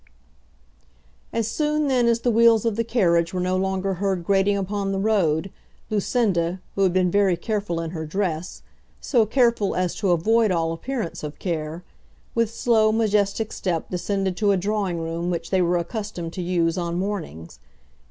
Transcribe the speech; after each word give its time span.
As 1.31 1.47
soon 1.47 1.87
then 1.87 2.07
as 2.07 2.21
the 2.21 2.31
wheels 2.31 2.65
of 2.65 2.75
the 2.75 2.83
carriage 2.83 3.35
were 3.35 3.39
no 3.39 3.55
longer 3.55 3.93
heard 3.93 4.23
grating 4.23 4.57
upon 4.57 4.91
the 4.91 4.97
road, 4.99 5.51
Lucinda, 5.91 6.59
who 6.73 6.81
had 6.81 6.91
been 6.91 7.11
very 7.11 7.37
careful 7.37 7.79
in 7.79 7.91
her 7.91 8.07
dress, 8.07 8.63
so 8.99 9.27
careful 9.27 9.75
as 9.75 9.93
to 9.97 10.09
avoid 10.09 10.49
all 10.49 10.73
appearance 10.73 11.21
of 11.21 11.37
care, 11.37 11.83
with 12.33 12.49
slow 12.51 12.91
majestic 12.91 13.53
step 13.53 13.89
descended 13.91 14.35
to 14.37 14.49
a 14.49 14.57
drawing 14.57 14.97
room 14.97 15.29
which 15.29 15.51
they 15.51 15.61
were 15.61 15.77
accustomed 15.77 16.33
to 16.33 16.41
use 16.41 16.79
on 16.79 16.97
mornings. 16.97 17.59